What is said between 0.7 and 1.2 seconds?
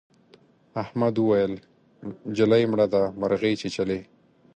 احمد